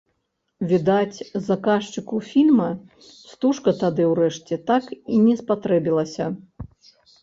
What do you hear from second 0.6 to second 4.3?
Відаць, заказчыку фільма стужка тады